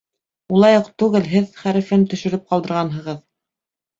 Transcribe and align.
Улай 0.53 0.77
уҡ 0.77 0.87
түгел, 1.01 1.27
һеҙ... 1.33 1.51
хәрефен 1.65 2.07
төшөрөп 2.13 2.47
ҡалдырғанһығыҙ 2.53 3.21